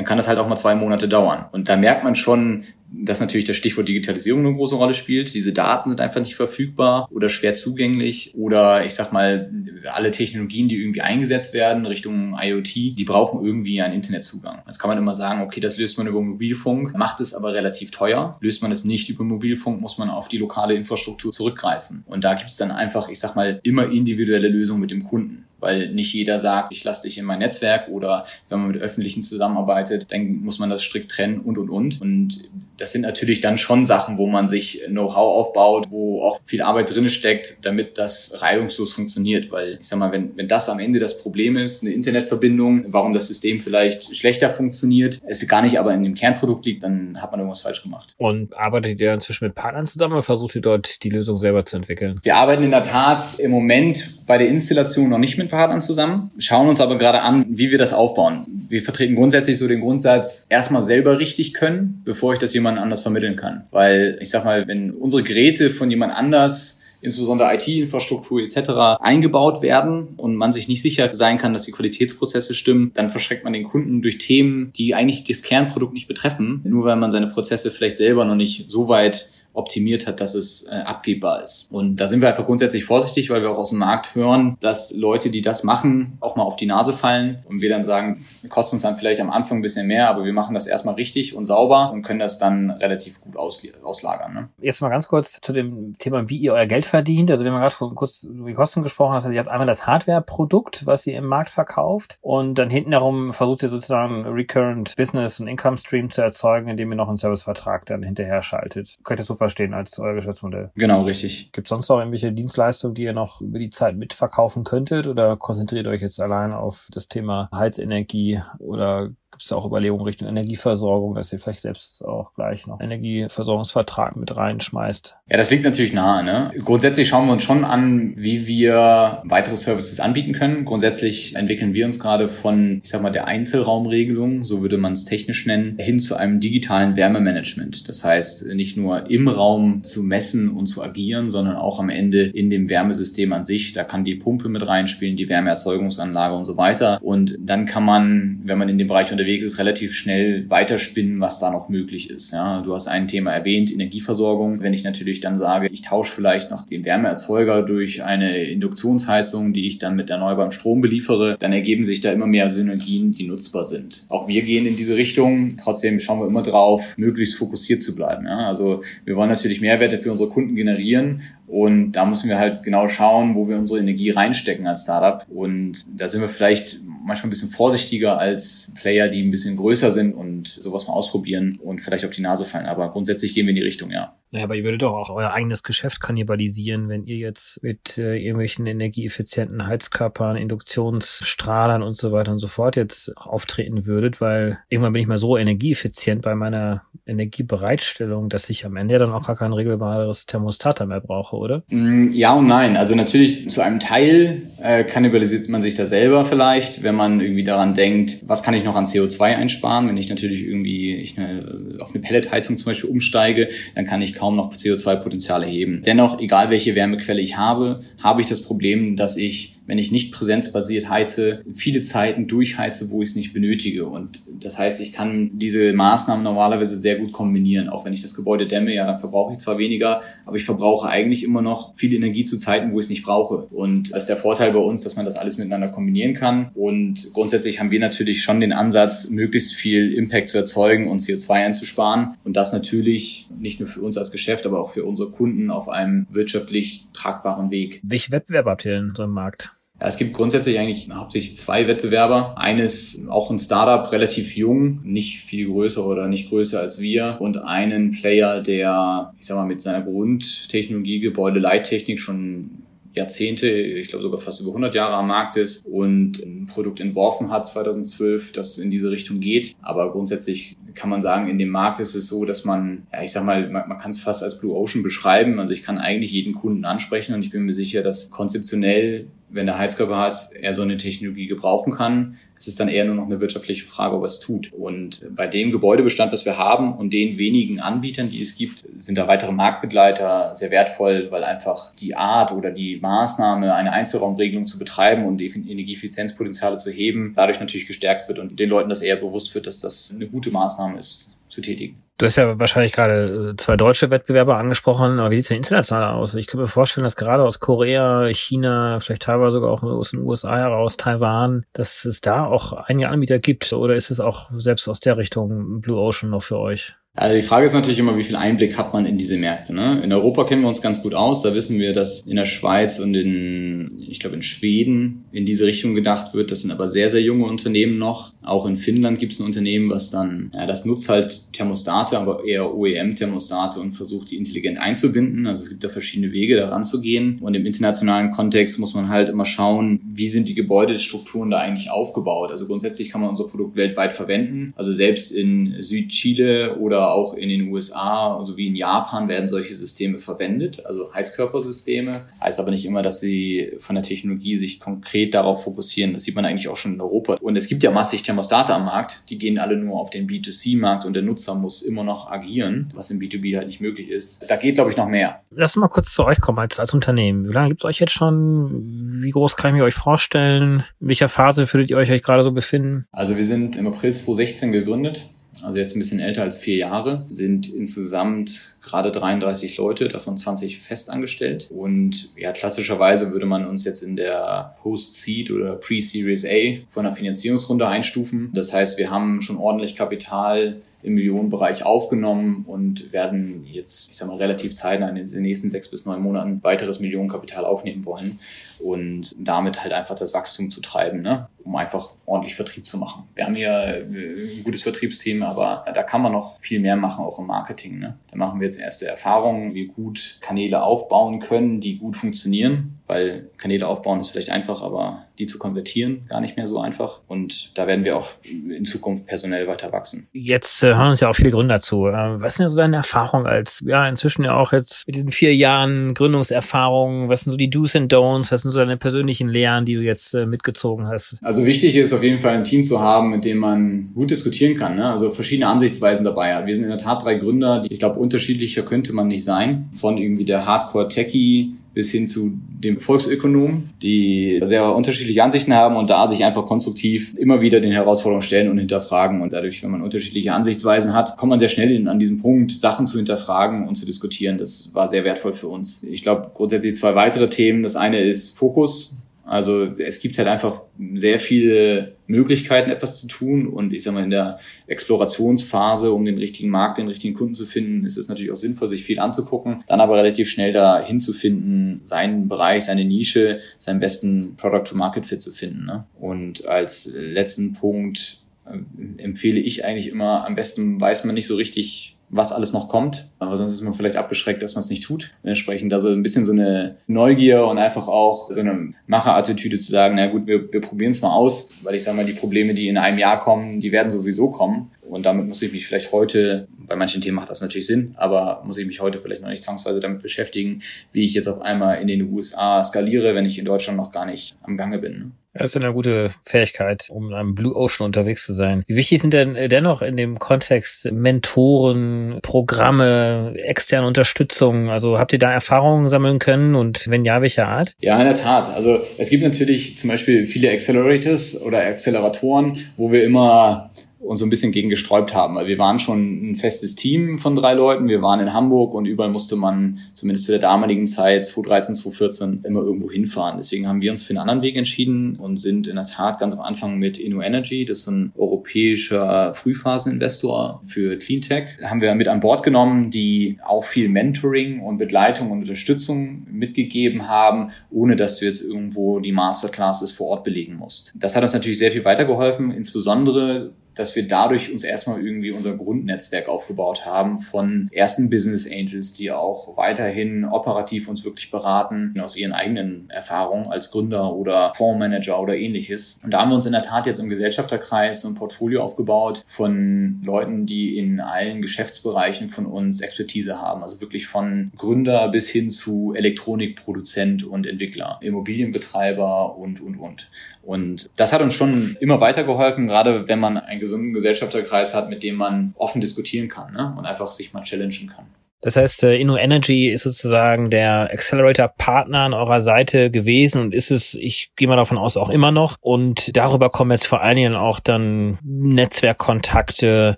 [0.00, 1.44] dann kann das halt auch mal zwei Monate dauern.
[1.52, 5.34] Und da merkt man schon, dass natürlich das Stichwort Digitalisierung eine große Rolle spielt.
[5.34, 9.52] Diese Daten sind einfach nicht verfügbar oder schwer zugänglich oder ich sag mal,
[9.92, 14.62] alle Technologien, die irgendwie eingesetzt werden Richtung IoT, die brauchen irgendwie einen Internetzugang.
[14.66, 17.90] Jetzt kann man immer sagen, okay, das löst man über Mobilfunk, macht es aber relativ
[17.90, 18.38] teuer.
[18.40, 22.04] Löst man es nicht über Mobilfunk, muss man auf die lokale Infrastruktur zurückgreifen.
[22.06, 25.44] Und da gibt es dann einfach, ich sag mal, immer individuelle Lösungen mit dem Kunden
[25.60, 29.22] weil nicht jeder sagt, ich lasse dich in mein Netzwerk oder wenn man mit Öffentlichen
[29.22, 32.00] zusammenarbeitet, dann muss man das strikt trennen und und und.
[32.00, 32.48] Und
[32.80, 36.94] das sind natürlich dann schon Sachen, wo man sich Know-how aufbaut, wo auch viel Arbeit
[36.94, 39.52] drin steckt, damit das reibungslos funktioniert.
[39.52, 43.12] Weil ich sag mal, wenn, wenn das am Ende das Problem ist, eine Internetverbindung, warum
[43.12, 47.30] das System vielleicht schlechter funktioniert, es gar nicht aber in dem Kernprodukt liegt, dann hat
[47.32, 48.14] man irgendwas falsch gemacht.
[48.16, 51.76] Und arbeitet ihr inzwischen mit Partnern zusammen oder versucht ihr dort die Lösung selber zu
[51.76, 52.20] entwickeln?
[52.22, 56.30] Wir arbeiten in der Tat im Moment bei der Installation noch nicht mit Partnern zusammen,
[56.38, 58.66] schauen uns aber gerade an, wie wir das aufbauen.
[58.68, 63.00] Wir vertreten grundsätzlich so den Grundsatz, erstmal selber richtig können, bevor ich das jemand anders
[63.00, 63.64] vermitteln kann.
[63.70, 69.00] Weil ich sag mal, wenn unsere Geräte von jemand anders insbesondere IT-Infrastruktur etc.
[69.00, 73.44] eingebaut werden und man sich nicht sicher sein kann, dass die Qualitätsprozesse stimmen, dann verschreckt
[73.44, 77.28] man den Kunden durch Themen, die eigentlich das Kernprodukt nicht betreffen, nur weil man seine
[77.28, 81.70] Prozesse vielleicht selber noch nicht so weit optimiert hat, dass es äh, abgebbar ist.
[81.70, 84.94] Und da sind wir einfach grundsätzlich vorsichtig, weil wir auch aus dem Markt hören, dass
[84.94, 88.74] Leute, die das machen, auch mal auf die Nase fallen und wir dann sagen, kostet
[88.74, 91.44] uns dann vielleicht am Anfang ein bisschen mehr, aber wir machen das erstmal richtig und
[91.44, 94.34] sauber und können das dann relativ gut auslagern.
[94.34, 94.48] Ne?
[94.60, 97.30] Jetzt mal ganz kurz zu dem Thema, wie ihr euer Geld verdient.
[97.30, 99.14] Also wir haben gerade kurz über die Kosten gesprochen.
[99.14, 102.92] Das heißt, ihr habt einmal das Hardware-Produkt, was ihr im Markt verkauft und dann hinten
[102.92, 107.16] herum versucht ihr sozusagen Recurrent Business und Income Stream zu erzeugen, indem ihr noch einen
[107.16, 108.98] Servicevertrag dann hinterher schaltet.
[109.04, 110.70] Könnt ihr so verstehen als euer Geschäftsmodell.
[110.74, 111.50] Genau, richtig.
[111.52, 115.38] Gibt es sonst noch irgendwelche Dienstleistungen, die ihr noch über die Zeit mitverkaufen könntet oder
[115.38, 121.14] konzentriert euch jetzt allein auf das Thema Heizenergie oder gibt es auch Überlegungen Richtung Energieversorgung,
[121.14, 125.16] dass ihr vielleicht selbst auch gleich noch Energieversorgungsvertrag mit reinschmeißt?
[125.30, 126.22] Ja, das liegt natürlich nahe.
[126.22, 126.52] Ne?
[126.62, 130.66] Grundsätzlich schauen wir uns schon an, wie wir weitere Services anbieten können.
[130.66, 135.06] Grundsätzlich entwickeln wir uns gerade von, ich sag mal, der Einzelraumregelung, so würde man es
[135.06, 137.88] technisch nennen, hin zu einem digitalen Wärmemanagement.
[137.88, 142.24] Das heißt, nicht nur im Raum zu messen und zu agieren, sondern auch am Ende
[142.24, 143.72] in dem Wärmesystem an sich.
[143.72, 146.98] Da kann die Pumpe mit reinspielen, die Wärmeerzeugungsanlage und so weiter.
[147.02, 151.38] Und dann kann man, wenn man in dem Bereich unterwegs ist, relativ schnell weiterspinnen, was
[151.38, 152.32] da noch möglich ist.
[152.32, 154.60] Ja, du hast ein Thema erwähnt, Energieversorgung.
[154.60, 159.66] Wenn ich natürlich dann sage, ich tausche vielleicht noch den Wärmeerzeuger durch eine Induktionsheizung, die
[159.66, 163.64] ich dann mit erneuerbarem Strom beliefere, dann ergeben sich da immer mehr Synergien, die nutzbar
[163.64, 164.04] sind.
[164.08, 165.56] Auch wir gehen in diese Richtung.
[165.62, 168.26] Trotzdem schauen wir immer drauf, möglichst fokussiert zu bleiben.
[168.26, 172.62] Ja, also wir wollen natürlich Mehrwerte für unsere Kunden generieren und da müssen wir halt
[172.62, 175.26] genau schauen, wo wir unsere Energie reinstecken als Startup.
[175.28, 179.90] Und da sind wir vielleicht manchmal ein bisschen vorsichtiger als Player, die ein bisschen größer
[179.90, 182.66] sind und sowas mal ausprobieren und vielleicht auf die Nase fallen.
[182.66, 184.16] Aber grundsätzlich gehen wir in die Richtung, ja.
[184.32, 188.16] Naja, aber ihr würdet doch auch euer eigenes Geschäft kannibalisieren, wenn ihr jetzt mit äh,
[188.16, 194.92] irgendwelchen energieeffizienten Heizkörpern, Induktionsstrahlern und so weiter und so fort jetzt auftreten würdet, weil irgendwann
[194.92, 199.34] bin ich mal so energieeffizient bei meiner Energiebereitstellung, dass ich am Ende dann auch gar
[199.34, 201.64] kein regelbares Thermostat mehr brauche, oder?
[201.68, 202.76] Mm, ja und nein.
[202.76, 207.42] Also natürlich zu einem Teil äh, kannibalisiert man sich da selber vielleicht, wenn man irgendwie
[207.42, 209.88] daran denkt, was kann ich noch an CO2 einsparen?
[209.88, 214.19] Wenn ich natürlich irgendwie ich eine, auf eine Pelletheizung zum Beispiel umsteige, dann kann ich
[214.20, 215.82] kaum noch CO2-Potenzial erheben.
[215.86, 220.10] Dennoch, egal welche Wärmequelle ich habe, habe ich das Problem, dass ich wenn ich nicht
[220.10, 223.86] präsenzbasiert heize, viele Zeiten durchheize, wo ich es nicht benötige.
[223.86, 227.68] Und das heißt, ich kann diese Maßnahmen normalerweise sehr gut kombinieren.
[227.68, 230.88] Auch wenn ich das Gebäude dämme, ja, dann verbrauche ich zwar weniger, aber ich verbrauche
[230.88, 233.36] eigentlich immer noch viel Energie zu Zeiten, wo ich es nicht brauche.
[233.36, 236.50] Und das ist der Vorteil bei uns, dass man das alles miteinander kombinieren kann.
[236.54, 241.30] Und grundsätzlich haben wir natürlich schon den Ansatz, möglichst viel Impact zu erzeugen und CO2
[241.30, 242.16] einzusparen.
[242.24, 245.68] Und das natürlich nicht nur für uns als Geschäft, aber auch für unsere Kunden auf
[245.68, 247.78] einem wirtschaftlich tragbaren Weg.
[247.84, 249.54] Welche Wettbewerber habt ihr in so einem Markt?
[249.80, 252.36] Ja, es gibt grundsätzlich eigentlich hauptsächlich zwei Wettbewerber.
[252.36, 257.16] Eines auch ein Startup, relativ jung, nicht viel größer oder nicht größer als wir.
[257.18, 262.60] Und einen Player, der, ich sag mal, mit seiner Grundtechnologie, Gebäudeleittechnik schon
[262.92, 267.30] Jahrzehnte, ich glaube sogar fast über 100 Jahre am Markt ist und ein Produkt entworfen
[267.30, 269.54] hat 2012, das in diese Richtung geht.
[269.62, 273.12] Aber grundsätzlich kann man sagen, in dem Markt ist es so, dass man, ja, ich
[273.12, 275.38] sag mal, man, man kann es fast als Blue Ocean beschreiben.
[275.38, 279.46] Also ich kann eigentlich jeden Kunden ansprechen und ich bin mir sicher, dass konzeptionell wenn
[279.46, 282.16] der Heizkörper hat, er so eine Technologie gebrauchen kann.
[282.36, 284.52] Es ist dann eher nur noch eine wirtschaftliche Frage, ob er es tut.
[284.52, 288.98] Und bei dem Gebäudebestand, was wir haben und den wenigen Anbietern, die es gibt, sind
[288.98, 294.58] da weitere Marktbegleiter sehr wertvoll, weil einfach die Art oder die Maßnahme, eine Einzelraumregelung zu
[294.58, 299.34] betreiben und Energieeffizienzpotenziale zu heben, dadurch natürlich gestärkt wird und den Leuten das eher bewusst
[299.34, 301.82] wird, dass das eine gute Maßnahme ist zu tätigen.
[302.00, 305.36] Du hast ja wahrscheinlich gerade äh, zwei deutsche Wettbewerber angesprochen, aber wie sieht es denn
[305.36, 306.14] international aus?
[306.14, 310.00] Ich könnte mir vorstellen, dass gerade aus Korea, China, vielleicht teilweise sogar auch aus den
[310.00, 313.52] USA heraus, Taiwan, dass es da auch einige Anbieter gibt.
[313.52, 316.74] Oder ist es auch selbst aus der Richtung Blue Ocean noch für euch?
[317.00, 319.54] Also die Frage ist natürlich immer, wie viel Einblick hat man in diese Märkte.
[319.54, 319.80] Ne?
[319.82, 321.22] In Europa kennen wir uns ganz gut aus.
[321.22, 325.46] Da wissen wir, dass in der Schweiz und in, ich glaube, in Schweden in diese
[325.46, 326.30] Richtung gedacht wird.
[326.30, 328.12] Das sind aber sehr, sehr junge Unternehmen noch.
[328.20, 332.26] Auch in Finnland gibt es ein Unternehmen, was dann, ja, das nutzt halt Thermostate, aber
[332.26, 335.26] eher OEM-Thermostate und versucht, die intelligent einzubinden.
[335.26, 337.18] Also es gibt da verschiedene Wege, da ranzugehen.
[337.22, 341.70] Und im internationalen Kontext muss man halt immer schauen, wie sind die Gebäudestrukturen da eigentlich
[341.70, 342.30] aufgebaut.
[342.30, 344.52] Also grundsätzlich kann man unser Produkt weltweit verwenden.
[344.54, 349.98] Also selbst in Südchile oder auch in den USA sowie in Japan werden solche Systeme
[349.98, 352.06] verwendet, also Heizkörpersysteme.
[352.22, 355.92] Heißt aber nicht immer, dass sie von der Technologie sich konkret darauf fokussieren.
[355.92, 357.16] Das sieht man eigentlich auch schon in Europa.
[357.20, 360.84] Und es gibt ja massig Thermostate am Markt, die gehen alle nur auf den B2C-Markt
[360.84, 364.24] und der Nutzer muss immer noch agieren, was im B2B halt nicht möglich ist.
[364.28, 365.20] Da geht, glaube ich, noch mehr.
[365.30, 367.28] Lass mal kurz zu euch kommen als, als Unternehmen.
[367.28, 369.00] Wie lange gibt es euch jetzt schon?
[369.02, 370.64] Wie groß kann ich mir euch vorstellen?
[370.80, 372.86] In welcher Phase würdet ihr euch gerade so befinden?
[372.92, 375.06] Also wir sind im April 2016 gegründet
[375.42, 380.58] also jetzt ein bisschen älter als vier Jahre, sind insgesamt gerade 33 Leute, davon 20
[380.58, 381.50] festangestellt.
[381.50, 386.94] Und ja, klassischerweise würde man uns jetzt in der Post-Seed oder Pre-Series A von einer
[386.94, 388.30] Finanzierungsrunde einstufen.
[388.34, 394.08] Das heißt, wir haben schon ordentlich Kapital im Millionenbereich aufgenommen und werden jetzt, ich sag
[394.08, 398.18] mal, relativ zeitnah in den nächsten sechs bis neun Monaten weiteres Millionenkapital aufnehmen wollen
[398.58, 401.28] und damit halt einfach das Wachstum zu treiben, ne?
[401.44, 403.04] Um einfach ordentlich Vertrieb zu machen.
[403.14, 407.04] Wir haben hier äh, ein gutes Vertriebsteam, aber da kann man noch viel mehr machen,
[407.04, 407.78] auch im Marketing.
[407.78, 407.98] Ne?
[408.10, 413.30] Da machen wir jetzt erste Erfahrungen, wie gut Kanäle aufbauen können, die gut funktionieren weil
[413.38, 417.00] Kanäle aufbauen ist vielleicht einfach, aber die zu konvertieren gar nicht mehr so einfach.
[417.06, 420.08] Und da werden wir auch in Zukunft personell weiter wachsen.
[420.12, 421.86] Jetzt äh, hören uns ja auch viele Gründer zu.
[421.86, 425.12] Äh, was sind denn so deine Erfahrungen als, ja, inzwischen ja auch jetzt mit diesen
[425.12, 427.08] vier Jahren Gründungserfahrung?
[427.08, 428.32] Was sind so die Do's and Don'ts?
[428.32, 431.20] Was sind so deine persönlichen Lehren, die du jetzt äh, mitgezogen hast?
[431.30, 434.56] Also wichtig ist auf jeden Fall ein Team zu haben, mit dem man gut diskutieren
[434.56, 434.74] kann.
[434.74, 434.90] Ne?
[434.90, 436.46] Also verschiedene Ansichtsweisen dabei hat.
[436.46, 437.60] Wir sind in der Tat drei Gründer.
[437.60, 439.68] Die, ich glaube, unterschiedlicher könnte man nicht sein.
[439.72, 445.88] Von irgendwie der Hardcore-Techie bis hin zu dem Volksökonom, die sehr unterschiedliche Ansichten haben und
[445.88, 449.20] da sich einfach konstruktiv immer wieder den Herausforderungen stellen und hinterfragen.
[449.20, 452.50] Und dadurch, wenn man unterschiedliche Ansichtsweisen hat, kommt man sehr schnell in, an diesem Punkt,
[452.50, 454.36] Sachen zu hinterfragen und zu diskutieren.
[454.36, 455.84] Das war sehr wertvoll für uns.
[455.84, 457.62] Ich glaube, grundsätzlich zwei weitere Themen.
[457.62, 458.96] Das eine ist Fokus.
[459.30, 460.62] Also es gibt halt einfach
[460.94, 463.46] sehr viele Möglichkeiten, etwas zu tun.
[463.46, 467.46] Und ich sag mal, in der Explorationsphase, um den richtigen Markt, den richtigen Kunden zu
[467.46, 471.78] finden, ist es natürlich auch sinnvoll, sich viel anzugucken, dann aber relativ schnell da hinzufinden,
[471.84, 475.64] seinen Bereich, seine Nische, seinen besten Product-to-Market-Fit zu finden.
[475.64, 475.84] Ne?
[476.00, 478.58] Und als letzten Punkt äh,
[479.00, 483.06] empfehle ich eigentlich immer, am besten weiß man nicht so richtig, was alles noch kommt.
[483.18, 485.12] Aber sonst ist man vielleicht abgeschreckt, dass man es nicht tut.
[485.22, 489.94] Entsprechend also ein bisschen so eine Neugier und einfach auch so eine Macherattitüde zu sagen,
[489.96, 492.68] na gut, wir, wir probieren es mal aus, weil ich sage mal, die Probleme, die
[492.68, 494.70] in einem Jahr kommen, die werden sowieso kommen.
[494.82, 498.42] Und damit muss ich mich vielleicht heute, bei manchen Themen macht das natürlich Sinn, aber
[498.44, 501.80] muss ich mich heute vielleicht noch nicht zwangsweise damit beschäftigen, wie ich jetzt auf einmal
[501.80, 505.12] in den USA skaliere, wenn ich in Deutschland noch gar nicht am Gange bin.
[505.32, 508.64] Das ist eine gute Fähigkeit, um in einem Blue Ocean unterwegs zu sein.
[508.66, 514.70] Wie wichtig sind denn dennoch in dem Kontext Mentoren, Programme, externe Unterstützung?
[514.70, 517.74] Also habt ihr da Erfahrungen sammeln können und wenn ja, welcher Art?
[517.78, 518.52] Ja, in der Tat.
[518.52, 524.26] Also es gibt natürlich zum Beispiel viele Accelerators oder Acceleratoren, wo wir immer uns so
[524.26, 527.86] ein bisschen gegen gesträubt haben, weil wir waren schon ein festes Team von drei Leuten.
[527.86, 532.40] Wir waren in Hamburg und überall musste man, zumindest zu der damaligen Zeit, 2013, 2014,
[532.44, 533.36] immer irgendwo hinfahren.
[533.36, 536.32] Deswegen haben wir uns für einen anderen Weg entschieden und sind in der Tat ganz
[536.32, 542.08] am Anfang mit Inno Energy, das ist ein europäischer Frühphaseninvestor für Cleantech, haben wir mit
[542.08, 548.18] an Bord genommen, die auch viel Mentoring und Begleitung und Unterstützung mitgegeben haben, ohne dass
[548.18, 550.94] du jetzt irgendwo die Masterclasses vor Ort belegen musst.
[550.96, 555.56] Das hat uns natürlich sehr viel weitergeholfen, insbesondere dass wir dadurch uns erstmal irgendwie unser
[555.56, 562.14] Grundnetzwerk aufgebaut haben von ersten Business Angels, die auch weiterhin operativ uns wirklich beraten aus
[562.14, 565.98] ihren eigenen Erfahrungen als Gründer oder Fondsmanager oder ähnliches.
[566.04, 570.02] Und da haben wir uns in der Tat jetzt im Gesellschafterkreis ein Portfolio aufgebaut von
[570.04, 573.62] Leuten, die in allen Geschäftsbereichen von uns Expertise haben.
[573.62, 580.10] Also wirklich von Gründer bis hin zu Elektronikproduzent und Entwickler, Immobilienbetreiber und, und, und.
[580.42, 585.04] Und das hat uns schon immer weitergeholfen, gerade wenn man einen gesunden Gesellschafterkreis hat, mit
[585.04, 586.74] dem man offen diskutieren kann ne?
[586.76, 588.06] und einfach sich mal challengen kann.
[588.42, 593.70] Das heißt, äh, Inno Energy ist sozusagen der Accelerator-Partner an eurer Seite gewesen und ist
[593.70, 595.56] es, ich gehe mal davon aus, auch immer noch.
[595.60, 599.94] Und darüber kommen jetzt vor allen Dingen auch dann Netzwerkkontakte,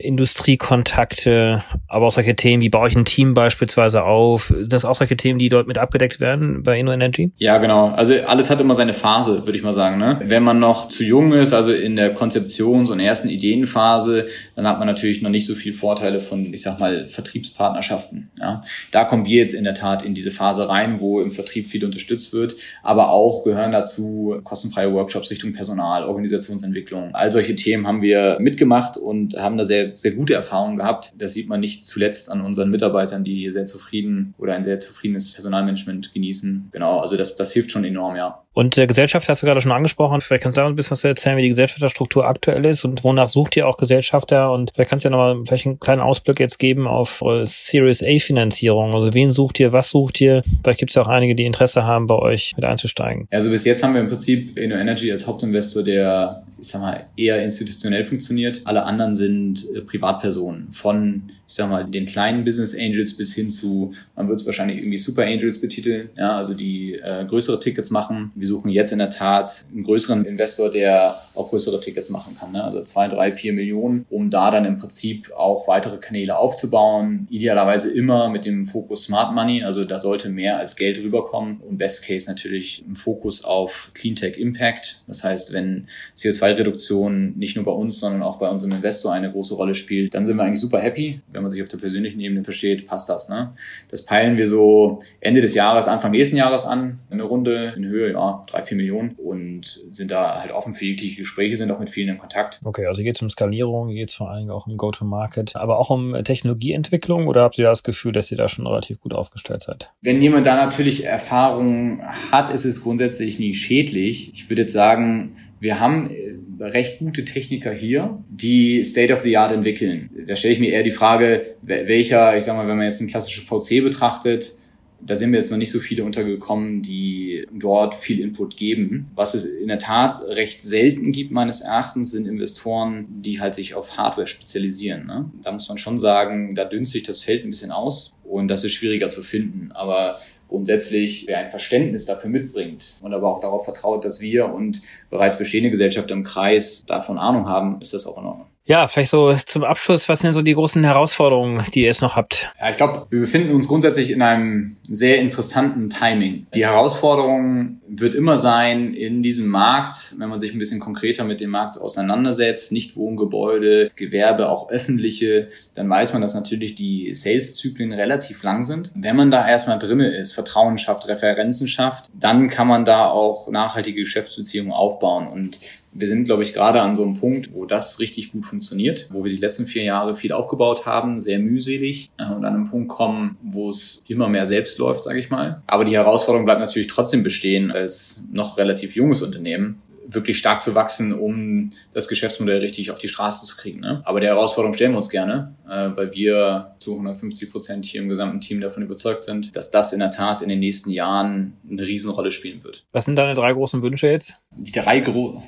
[0.00, 4.52] Industriekontakte, aber auch solche Themen, wie baue ich ein Team beispielsweise auf?
[4.56, 7.32] Sind das auch solche Themen, die dort mit abgedeckt werden bei Inno Energy?
[7.36, 7.88] Ja, genau.
[7.90, 9.98] Also alles hat immer seine Phase, würde ich mal sagen.
[9.98, 10.20] Ne?
[10.24, 14.26] Wenn man noch zu jung ist, also in der Konzeptions- und ersten Ideenphase,
[14.56, 18.31] dann hat man natürlich noch nicht so viel Vorteile von, ich sag mal, Vertriebspartnerschaften.
[18.38, 21.66] Ja, da kommen wir jetzt in der Tat in diese Phase rein, wo im Vertrieb
[21.66, 27.14] viel unterstützt wird, aber auch gehören dazu kostenfreie Workshops Richtung Personal, Organisationsentwicklung.
[27.14, 31.12] All solche Themen haben wir mitgemacht und haben da sehr, sehr gute Erfahrungen gehabt.
[31.18, 34.80] Das sieht man nicht zuletzt an unseren Mitarbeitern, die hier sehr zufrieden oder ein sehr
[34.80, 36.70] zufriedenes Personalmanagement genießen.
[36.72, 38.42] Genau, also das, das hilft schon enorm, ja.
[38.54, 40.20] Und äh, Gesellschaft hast du gerade schon angesprochen.
[40.20, 43.28] Vielleicht kannst du da ein bisschen was erzählen, wie die Gesellschafterstruktur aktuell ist und wonach
[43.28, 44.52] sucht ihr auch Gesellschafter?
[44.52, 48.02] Und vielleicht kannst du ja nochmal vielleicht einen kleinen Ausblick jetzt geben auf eure Series
[48.02, 48.94] A Finanzierung.
[48.94, 50.42] Also wen sucht ihr, was sucht ihr?
[50.62, 53.26] Vielleicht gibt es ja auch einige, die Interesse haben, bei euch mit einzusteigen.
[53.30, 57.06] Also bis jetzt haben wir im Prinzip Inno Energy als Hauptinvestor, der, ich sag mal,
[57.16, 58.62] eher institutionell funktioniert.
[58.64, 63.50] Alle anderen sind äh, Privatpersonen von ich sag mal, den kleinen Business Angels bis hin
[63.50, 67.90] zu, man wird es wahrscheinlich irgendwie Super Angels betiteln, ja, also die äh, größere Tickets
[67.90, 68.30] machen.
[68.42, 72.50] Wir suchen jetzt in der Tat einen größeren Investor, der auch größere Tickets machen kann,
[72.50, 72.64] ne?
[72.64, 77.28] also zwei, drei, vier Millionen, um da dann im Prinzip auch weitere Kanäle aufzubauen.
[77.30, 81.78] Idealerweise immer mit dem Fokus Smart Money, also da sollte mehr als Geld rüberkommen und
[81.78, 85.02] Best Case natürlich ein Fokus auf Cleantech Impact.
[85.06, 89.54] Das heißt, wenn CO2-Reduktion nicht nur bei uns, sondern auch bei unserem Investor eine große
[89.54, 91.20] Rolle spielt, dann sind wir eigentlich super happy.
[91.30, 93.28] Wenn wenn man sich auf der persönlichen Ebene versteht, passt das.
[93.28, 93.52] Ne?
[93.90, 98.12] Das peilen wir so Ende des Jahres, Anfang nächsten Jahres an, eine Runde in Höhe,
[98.12, 101.90] ja, drei, vier Millionen und sind da halt offen für jegliche Gespräche, sind auch mit
[101.90, 102.60] vielen in Kontakt.
[102.64, 105.78] Okay, also geht es um Skalierung, geht es vor allen Dingen auch um Go-to-Market, aber
[105.78, 109.62] auch um Technologieentwicklung oder habt ihr das Gefühl, dass ihr da schon relativ gut aufgestellt
[109.62, 109.90] seid?
[110.00, 114.32] Wenn jemand da natürlich Erfahrung hat, ist es grundsätzlich nie schädlich.
[114.34, 119.36] Ich würde jetzt sagen, wir haben äh, recht gute Techniker hier, die State of the
[119.36, 120.10] Art entwickeln.
[120.26, 123.08] Da stelle ich mir eher die Frage, welcher, ich sag mal, wenn man jetzt einen
[123.08, 124.54] klassischen VC betrachtet,
[125.04, 129.10] da sind mir jetzt noch nicht so viele untergekommen, die dort viel Input geben.
[129.14, 133.74] Was es in der Tat recht selten gibt, meines Erachtens, sind Investoren, die halt sich
[133.74, 135.06] auf Hardware spezialisieren.
[135.06, 135.30] Ne?
[135.42, 138.64] Da muss man schon sagen, da dünnt sich das Feld ein bisschen aus und das
[138.64, 139.72] ist schwieriger zu finden.
[139.72, 144.82] Aber grundsätzlich wer ein Verständnis dafür mitbringt und aber auch darauf vertraut, dass wir und
[145.10, 148.51] bereits bestehende Gesellschaften im Kreis davon Ahnung haben, ist das auch in Ordnung.
[148.64, 152.00] Ja, vielleicht so zum Abschluss, was sind denn so die großen Herausforderungen, die ihr jetzt
[152.00, 152.52] noch habt?
[152.60, 156.46] Ja, ich glaube, wir befinden uns grundsätzlich in einem sehr interessanten Timing.
[156.54, 161.40] Die Herausforderung wird immer sein, in diesem Markt, wenn man sich ein bisschen konkreter mit
[161.40, 167.92] dem Markt auseinandersetzt, nicht Wohngebäude, Gewerbe, auch öffentliche, dann weiß man, dass natürlich die Sales-Zyklen
[167.92, 168.92] relativ lang sind.
[168.94, 173.50] Wenn man da erstmal drinne ist, Vertrauen schafft, Referenzen schafft, dann kann man da auch
[173.50, 175.58] nachhaltige Geschäftsbeziehungen aufbauen und
[175.94, 179.24] wir sind, glaube ich, gerade an so einem Punkt, wo das richtig gut funktioniert, wo
[179.24, 182.88] wir die letzten vier Jahre viel aufgebaut haben, sehr mühselig äh, und an einem Punkt
[182.88, 185.62] kommen, wo es immer mehr selbst läuft, sage ich mal.
[185.66, 190.74] Aber die Herausforderung bleibt natürlich trotzdem bestehen als noch relativ junges Unternehmen, wirklich stark zu
[190.74, 193.80] wachsen, um das Geschäftsmodell richtig auf die Straße zu kriegen.
[193.80, 194.02] Ne?
[194.04, 198.08] Aber der Herausforderung stellen wir uns gerne, äh, weil wir zu 150 Prozent hier im
[198.08, 201.82] gesamten Team davon überzeugt sind, dass das in der Tat in den nächsten Jahren eine
[201.82, 202.84] Riesenrolle spielen wird.
[202.92, 204.40] Was sind deine drei großen Wünsche jetzt?
[204.56, 205.42] Die drei großen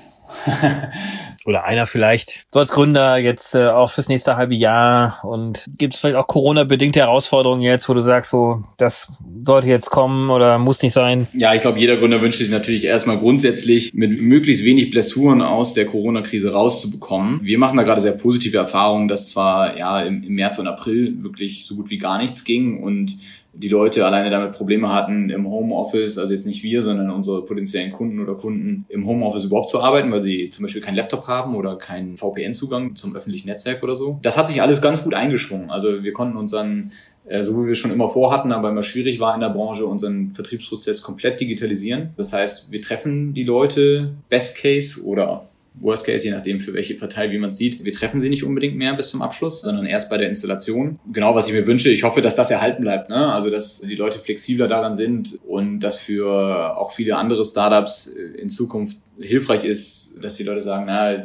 [1.46, 5.92] Oder einer vielleicht so als Gründer jetzt äh, auch fürs nächste halbe Jahr und gibt
[5.92, 9.08] es vielleicht auch Corona-bedingte Herausforderungen jetzt, wo du sagst, so das
[9.42, 11.26] sollte jetzt kommen oder muss nicht sein?
[11.34, 15.74] Ja, ich glaube, jeder Gründer wünscht sich natürlich erstmal grundsätzlich mit möglichst wenig Blessuren aus
[15.74, 17.40] der Corona-Krise rauszubekommen.
[17.42, 21.22] Wir machen da gerade sehr positive Erfahrungen, dass zwar ja im, im März und April
[21.22, 23.18] wirklich so gut wie gar nichts ging und
[23.56, 27.92] die Leute alleine damit Probleme hatten, im Homeoffice, also jetzt nicht wir, sondern unsere potenziellen
[27.92, 31.54] Kunden oder Kunden im Homeoffice überhaupt zu arbeiten, weil sie zum Beispiel keinen Laptop haben
[31.54, 34.18] oder keinen VPN-Zugang zum öffentlichen Netzwerk oder so.
[34.22, 35.70] Das hat sich alles ganz gut eingeschwungen.
[35.70, 36.90] Also wir konnten unseren
[37.26, 40.32] äh, so wie wir schon immer vorhatten, aber immer schwierig war in der Branche, unseren
[40.32, 42.10] Vertriebsprozess komplett digitalisieren.
[42.16, 46.94] Das heißt, wir treffen die Leute Best Case oder Worst Case, je nachdem für welche
[46.94, 47.84] Partei, wie man sieht.
[47.84, 50.98] Wir treffen sie nicht unbedingt mehr bis zum Abschluss, sondern erst bei der Installation.
[51.12, 53.10] Genau, was ich mir wünsche, ich hoffe, dass das erhalten bleibt.
[53.10, 53.32] Ne?
[53.32, 58.48] Also, dass die Leute flexibler daran sind und dass für auch viele andere Startups in
[58.48, 61.24] Zukunft hilfreich ist, dass die Leute sagen, na,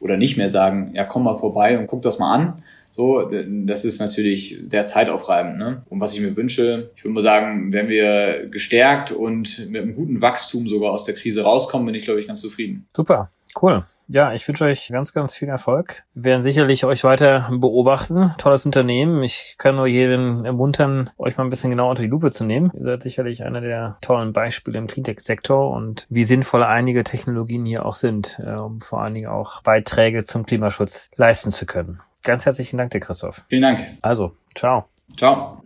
[0.00, 2.62] oder nicht mehr sagen, ja, komm mal vorbei und guck das mal an.
[2.90, 3.30] So,
[3.64, 5.58] das ist natürlich sehr zeitaufreibend.
[5.58, 5.82] Ne?
[5.88, 9.94] Und was ich mir wünsche, ich würde mal sagen, wenn wir gestärkt und mit einem
[9.94, 12.88] guten Wachstum sogar aus der Krise rauskommen, bin ich, glaube ich, ganz zufrieden.
[12.96, 13.30] Super.
[13.60, 13.84] Cool.
[14.10, 16.02] Ja, ich wünsche euch ganz, ganz viel Erfolg.
[16.14, 18.32] Wir werden sicherlich euch weiter beobachten.
[18.38, 19.22] Tolles Unternehmen.
[19.22, 22.70] Ich kann nur jeden ermuntern, euch mal ein bisschen genauer unter die Lupe zu nehmen.
[22.74, 27.84] Ihr seid sicherlich einer der tollen Beispiele im Cleantech-Sektor und wie sinnvoll einige Technologien hier
[27.84, 32.00] auch sind, äh, um vor allen Dingen auch Beiträge zum Klimaschutz leisten zu können.
[32.22, 33.44] Ganz herzlichen Dank dir, Christoph.
[33.48, 33.84] Vielen Dank.
[34.00, 34.86] Also, ciao.
[35.16, 35.62] Ciao.